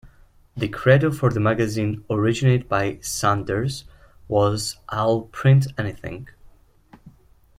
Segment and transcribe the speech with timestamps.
[0.57, 3.83] The credo for the magazine, originated by Sanders,
[4.27, 6.27] was I'll print anything.